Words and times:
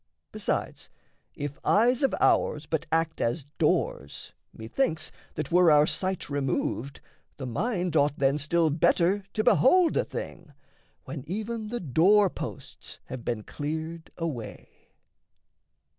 Besides, 0.31 0.89
if 1.35 1.59
eyes 1.63 2.01
of 2.01 2.15
ours 2.19 2.65
but 2.65 2.87
act 2.91 3.21
as 3.21 3.43
doors, 3.59 4.33
Methinks 4.51 5.11
that, 5.35 5.51
were 5.51 5.69
our 5.71 5.85
sight 5.85 6.27
removed, 6.27 7.01
the 7.37 7.45
mind 7.45 7.95
Ought 7.95 8.17
then 8.17 8.39
still 8.39 8.71
better 8.71 9.23
to 9.33 9.43
behold 9.43 9.95
a 9.95 10.03
thing 10.03 10.53
When 11.05 11.23
even 11.27 11.67
the 11.67 11.79
door 11.79 12.31
posts 12.31 12.97
have 13.09 13.23
been 13.23 13.43
cleared 13.43 14.09
away. 14.17 14.69